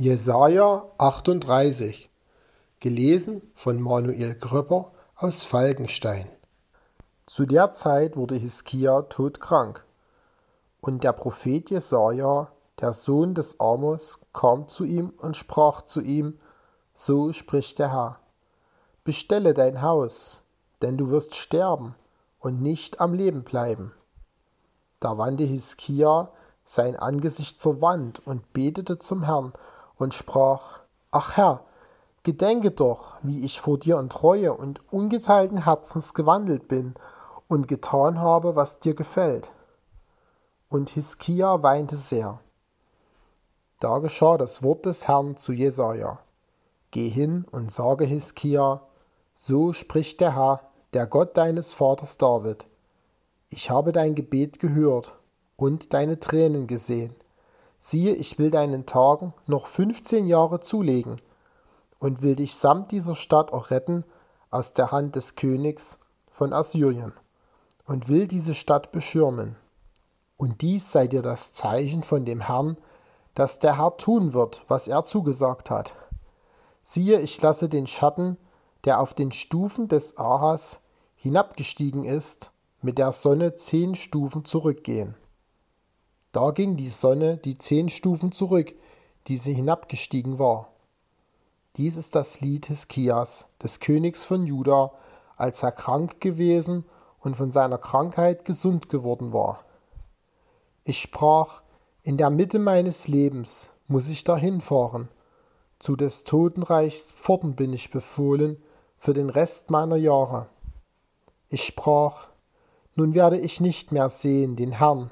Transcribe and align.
Jesaja 0.00 0.90
38 0.96 2.08
Gelesen 2.78 3.42
von 3.54 3.78
Manuel 3.82 4.34
Gröpper 4.34 4.92
aus 5.14 5.42
Falkenstein 5.42 6.26
Zu 7.26 7.44
der 7.44 7.72
Zeit 7.72 8.16
wurde 8.16 8.36
Hiskia 8.36 9.02
todkrank. 9.02 9.84
Und 10.80 11.04
der 11.04 11.12
Prophet 11.12 11.68
Jesaja, 11.68 12.50
der 12.80 12.94
Sohn 12.94 13.34
des 13.34 13.60
Amos, 13.60 14.20
kam 14.32 14.68
zu 14.70 14.84
ihm 14.84 15.12
und 15.18 15.36
sprach 15.36 15.82
zu 15.82 16.00
ihm: 16.00 16.40
So 16.94 17.34
spricht 17.34 17.78
der 17.78 17.92
Herr: 17.92 18.20
Bestelle 19.04 19.52
dein 19.52 19.82
Haus, 19.82 20.40
denn 20.80 20.96
du 20.96 21.10
wirst 21.10 21.34
sterben 21.34 21.94
und 22.38 22.62
nicht 22.62 23.02
am 23.02 23.12
Leben 23.12 23.44
bleiben. 23.44 23.92
Da 24.98 25.18
wandte 25.18 25.44
Hiskia 25.44 26.30
sein 26.64 26.96
Angesicht 26.96 27.60
zur 27.60 27.82
Wand 27.82 28.26
und 28.26 28.54
betete 28.54 28.98
zum 28.98 29.24
Herrn 29.24 29.52
und 30.00 30.14
sprach, 30.14 30.80
Ach 31.10 31.36
Herr, 31.36 31.64
gedenke 32.22 32.70
doch, 32.70 33.18
wie 33.22 33.44
ich 33.44 33.60
vor 33.60 33.78
dir 33.78 33.98
in 33.98 34.08
Treue 34.08 34.54
und 34.54 34.80
ungeteilten 34.90 35.64
Herzens 35.64 36.14
gewandelt 36.14 36.68
bin 36.68 36.94
und 37.48 37.68
getan 37.68 38.18
habe, 38.18 38.56
was 38.56 38.80
dir 38.80 38.94
gefällt. 38.94 39.50
Und 40.70 40.88
Hiskia 40.88 41.62
weinte 41.62 41.96
sehr. 41.96 42.40
Da 43.78 43.98
geschah 43.98 44.38
das 44.38 44.62
Wort 44.62 44.86
des 44.86 45.06
Herrn 45.06 45.36
zu 45.36 45.52
Jesaja. 45.52 46.20
Geh 46.92 47.08
hin 47.10 47.44
und 47.50 47.70
sage 47.70 48.06
Hiskia, 48.06 48.80
so 49.34 49.74
spricht 49.74 50.20
der 50.22 50.34
Herr, 50.34 50.60
der 50.94 51.06
Gott 51.06 51.36
deines 51.36 51.74
Vaters 51.74 52.16
David. 52.16 52.66
Ich 53.50 53.70
habe 53.70 53.92
dein 53.92 54.14
Gebet 54.14 54.60
gehört 54.60 55.14
und 55.56 55.92
deine 55.92 56.20
Tränen 56.20 56.66
gesehen 56.66 57.14
siehe, 57.80 58.14
ich 58.14 58.38
will 58.38 58.50
deinen 58.50 58.86
Tagen 58.86 59.34
noch 59.46 59.66
fünfzehn 59.66 60.26
Jahre 60.28 60.60
zulegen 60.60 61.16
und 61.98 62.22
will 62.22 62.36
dich 62.36 62.54
samt 62.54 62.92
dieser 62.92 63.16
Stadt 63.16 63.52
auch 63.52 63.70
retten 63.70 64.04
aus 64.50 64.74
der 64.74 64.92
Hand 64.92 65.16
des 65.16 65.34
Königs 65.34 65.98
von 66.30 66.52
Assyrien 66.52 67.14
und 67.86 68.08
will 68.08 68.28
diese 68.28 68.54
Stadt 68.54 68.92
beschirmen. 68.92 69.56
Und 70.36 70.62
dies 70.62 70.92
sei 70.92 71.06
dir 71.06 71.22
das 71.22 71.52
Zeichen 71.52 72.02
von 72.02 72.24
dem 72.24 72.40
Herrn, 72.40 72.76
dass 73.34 73.58
der 73.58 73.78
Herr 73.78 73.96
tun 73.96 74.32
wird, 74.32 74.62
was 74.68 74.86
er 74.88 75.04
zugesagt 75.04 75.70
hat. 75.70 75.94
Siehe, 76.82 77.20
ich 77.20 77.40
lasse 77.40 77.68
den 77.68 77.86
Schatten, 77.86 78.36
der 78.84 79.00
auf 79.00 79.14
den 79.14 79.32
Stufen 79.32 79.88
des 79.88 80.16
Ahas 80.16 80.80
hinabgestiegen 81.16 82.04
ist, 82.04 82.50
mit 82.80 82.98
der 82.98 83.12
Sonne 83.12 83.54
zehn 83.54 83.94
Stufen 83.94 84.44
zurückgehen. 84.44 85.14
Da 86.32 86.52
ging 86.52 86.76
die 86.76 86.88
Sonne 86.88 87.36
die 87.38 87.58
zehn 87.58 87.88
Stufen 87.88 88.30
zurück, 88.30 88.72
die 89.26 89.36
sie 89.36 89.52
hinabgestiegen 89.52 90.38
war. 90.38 90.68
Dies 91.76 91.96
ist 91.96 92.14
das 92.14 92.40
Lied 92.40 92.66
Hiskias, 92.66 93.46
des 93.62 93.80
Königs 93.80 94.24
von 94.24 94.46
Juda, 94.46 94.92
als 95.36 95.62
er 95.62 95.72
krank 95.72 96.20
gewesen 96.20 96.84
und 97.20 97.36
von 97.36 97.50
seiner 97.50 97.78
Krankheit 97.78 98.44
gesund 98.44 98.88
geworden 98.88 99.32
war. 99.32 99.64
Ich 100.84 101.00
sprach, 101.00 101.62
in 102.02 102.16
der 102.16 102.30
Mitte 102.30 102.58
meines 102.58 103.08
Lebens 103.08 103.70
muss 103.86 104.08
ich 104.08 104.24
dahin 104.24 104.60
fahren. 104.60 105.08
Zu 105.78 105.96
des 105.96 106.24
Totenreichs 106.24 107.12
Pforten 107.12 107.54
bin 107.54 107.72
ich 107.72 107.90
befohlen 107.90 108.62
für 108.98 109.14
den 109.14 109.30
Rest 109.30 109.70
meiner 109.70 109.96
Jahre. 109.96 110.48
Ich 111.48 111.64
sprach, 111.64 112.28
nun 112.94 113.14
werde 113.14 113.38
ich 113.38 113.60
nicht 113.60 113.92
mehr 113.92 114.08
sehen 114.10 114.56
den 114.56 114.72
Herrn, 114.72 115.10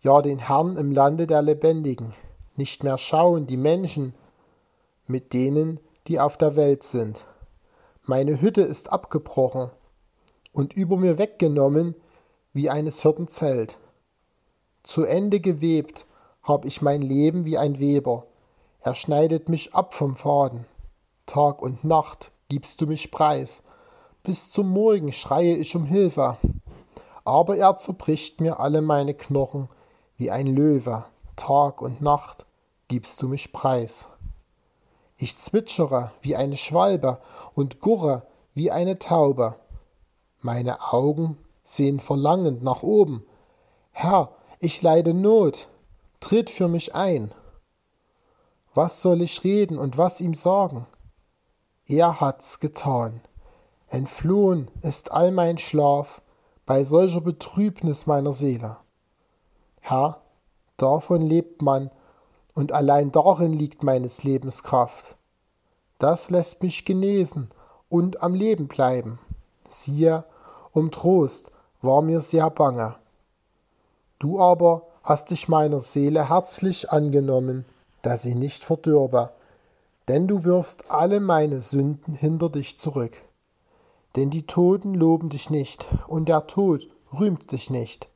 ja 0.00 0.22
den 0.22 0.38
Herrn 0.38 0.76
im 0.76 0.92
Lande 0.92 1.26
der 1.26 1.42
Lebendigen, 1.42 2.14
nicht 2.56 2.84
mehr 2.84 2.98
schauen 2.98 3.46
die 3.46 3.56
Menschen 3.56 4.14
mit 5.06 5.32
denen, 5.32 5.80
die 6.06 6.20
auf 6.20 6.36
der 6.36 6.56
Welt 6.56 6.82
sind. 6.82 7.24
Meine 8.04 8.40
Hütte 8.40 8.62
ist 8.62 8.92
abgebrochen 8.92 9.70
und 10.52 10.72
über 10.72 10.96
mir 10.96 11.18
weggenommen 11.18 11.94
wie 12.52 12.70
eines 12.70 13.02
Hirten 13.02 13.28
Zelt. 13.28 13.78
Zu 14.82 15.04
Ende 15.04 15.40
gewebt 15.40 16.06
hab 16.42 16.64
ich 16.64 16.80
mein 16.80 17.02
Leben 17.02 17.44
wie 17.44 17.58
ein 17.58 17.78
Weber, 17.78 18.24
er 18.80 18.94
schneidet 18.94 19.48
mich 19.48 19.74
ab 19.74 19.94
vom 19.94 20.16
Faden. 20.16 20.64
Tag 21.26 21.60
und 21.60 21.84
Nacht 21.84 22.30
gibst 22.48 22.80
du 22.80 22.86
mich 22.86 23.10
preis, 23.10 23.62
bis 24.22 24.50
zum 24.50 24.70
Morgen 24.70 25.12
schreie 25.12 25.56
ich 25.56 25.76
um 25.76 25.84
Hilfe. 25.84 26.38
Aber 27.24 27.56
er 27.56 27.76
zerbricht 27.76 28.40
mir 28.40 28.60
alle 28.60 28.80
meine 28.80 29.14
Knochen, 29.14 29.68
wie 30.18 30.30
ein 30.32 30.48
Löwe, 30.48 31.04
Tag 31.36 31.80
und 31.80 32.02
Nacht 32.02 32.44
gibst 32.88 33.22
du 33.22 33.28
mich 33.28 33.52
preis. 33.52 34.08
Ich 35.16 35.38
zwitschere 35.38 36.12
wie 36.20 36.36
eine 36.36 36.56
Schwalbe 36.56 37.20
und 37.54 37.80
gurre 37.80 38.26
wie 38.52 38.70
eine 38.72 38.98
Taube. 38.98 39.54
Meine 40.40 40.92
Augen 40.92 41.38
sehen 41.62 42.00
verlangend 42.00 42.62
nach 42.62 42.82
oben. 42.82 43.24
Herr, 43.92 44.32
ich 44.58 44.82
leide 44.82 45.14
Not, 45.14 45.68
tritt 46.18 46.50
für 46.50 46.66
mich 46.66 46.94
ein. 46.96 47.32
Was 48.74 49.00
soll 49.00 49.22
ich 49.22 49.44
reden 49.44 49.78
und 49.78 49.98
was 49.98 50.20
ihm 50.20 50.34
sagen? 50.34 50.86
Er 51.86 52.20
hat's 52.20 52.58
getan. 52.58 53.20
Entflohen 53.86 54.68
ist 54.82 55.12
all 55.12 55.30
mein 55.30 55.58
Schlaf 55.58 56.22
bei 56.66 56.82
solcher 56.84 57.20
Betrübnis 57.20 58.06
meiner 58.06 58.32
Seele. 58.32 58.78
Herr, 59.88 60.20
davon 60.76 61.22
lebt 61.22 61.62
man, 61.62 61.90
und 62.52 62.72
allein 62.72 63.10
darin 63.10 63.54
liegt 63.54 63.82
meines 63.82 64.22
Lebens 64.22 64.62
Kraft. 64.62 65.16
Das 65.98 66.28
lässt 66.28 66.62
mich 66.62 66.84
genesen 66.84 67.50
und 67.88 68.22
am 68.22 68.34
Leben 68.34 68.68
bleiben. 68.68 69.18
Siehe, 69.66 70.24
um 70.72 70.90
Trost 70.90 71.52
war 71.80 72.02
mir 72.02 72.20
sehr 72.20 72.50
bange. 72.50 72.96
Du 74.18 74.38
aber 74.38 74.82
hast 75.04 75.30
dich 75.30 75.48
meiner 75.48 75.80
Seele 75.80 76.28
herzlich 76.28 76.90
angenommen, 76.90 77.64
dass 78.02 78.20
sie 78.22 78.34
nicht 78.34 78.66
verdürbe, 78.66 79.30
denn 80.06 80.28
du 80.28 80.44
wirfst 80.44 80.90
alle 80.90 81.18
meine 81.18 81.62
Sünden 81.62 82.12
hinter 82.12 82.50
dich 82.50 82.76
zurück. 82.76 83.16
Denn 84.16 84.28
die 84.28 84.46
Toten 84.46 84.92
loben 84.92 85.30
dich 85.30 85.48
nicht, 85.48 85.88
und 86.08 86.28
der 86.28 86.46
Tod 86.46 86.86
rühmt 87.10 87.52
dich 87.52 87.70
nicht 87.70 88.10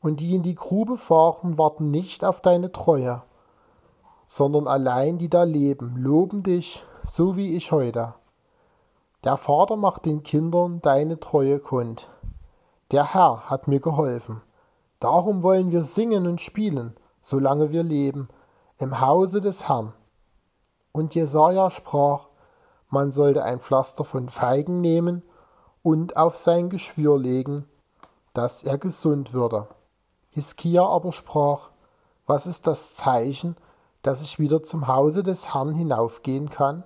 und 0.00 0.20
die 0.20 0.34
in 0.34 0.42
die 0.42 0.54
Grube 0.54 0.96
fahren, 0.96 1.58
warten 1.58 1.90
nicht 1.90 2.24
auf 2.24 2.40
deine 2.40 2.72
Treue, 2.72 3.22
sondern 4.26 4.68
allein 4.68 5.18
die 5.18 5.28
da 5.28 5.42
leben, 5.42 5.96
loben 5.96 6.42
dich, 6.42 6.84
so 7.02 7.36
wie 7.36 7.56
ich 7.56 7.72
heute. 7.72 8.14
Der 9.24 9.36
Vater 9.36 9.76
macht 9.76 10.06
den 10.06 10.22
Kindern 10.22 10.80
deine 10.80 11.18
Treue 11.18 11.58
kund. 11.58 12.08
Der 12.92 13.14
Herr 13.14 13.50
hat 13.50 13.66
mir 13.66 13.80
geholfen. 13.80 14.42
Darum 15.00 15.42
wollen 15.42 15.70
wir 15.72 15.82
singen 15.82 16.26
und 16.26 16.40
spielen, 16.40 16.96
solange 17.20 17.72
wir 17.72 17.82
leben, 17.82 18.28
im 18.78 19.00
Hause 19.00 19.40
des 19.40 19.68
Herrn. 19.68 19.92
Und 20.92 21.14
Jesaja 21.14 21.70
sprach, 21.70 22.28
man 22.88 23.12
sollte 23.12 23.42
ein 23.44 23.60
Pflaster 23.60 24.04
von 24.04 24.28
Feigen 24.28 24.80
nehmen 24.80 25.22
und 25.82 26.16
auf 26.16 26.36
sein 26.36 26.70
Geschwür 26.70 27.18
legen, 27.18 27.68
dass 28.32 28.62
er 28.62 28.78
gesund 28.78 29.32
würde. 29.32 29.68
Hiskia 30.30 30.84
aber 30.84 31.12
sprach, 31.12 31.70
was 32.26 32.46
ist 32.46 32.66
das 32.66 32.94
Zeichen, 32.94 33.56
dass 34.02 34.22
ich 34.22 34.38
wieder 34.38 34.62
zum 34.62 34.86
Hause 34.86 35.22
des 35.22 35.54
Herrn 35.54 35.74
hinaufgehen 35.74 36.50
kann? 36.50 36.84